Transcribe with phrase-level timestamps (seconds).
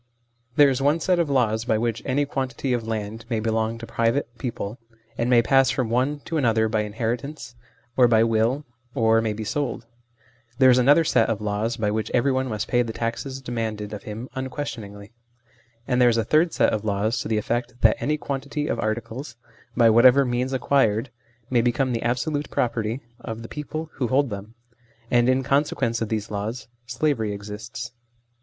[0.55, 3.85] There is one set of laws by which any quantity of land may belong to
[3.85, 4.79] private people,
[5.15, 7.53] and may pass from one to another by inheritance,
[7.95, 9.85] or by will, or may be sold;
[10.57, 13.91] there is another set of laws by which everyone must pay the taxes demanded 76
[13.91, 15.11] THE SLAVERY OF OUR TIMES of him unquestioningly;
[15.87, 18.79] and there is a third set of laws to the effect that any quantity of
[18.79, 19.35] articles,
[19.77, 21.11] by whatever means acquired,
[21.51, 24.55] may become the absolute property of the people who hold them.
[25.11, 27.91] And in consequence of these laws slavery exists.